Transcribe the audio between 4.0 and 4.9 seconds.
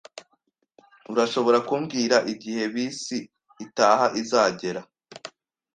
izagera?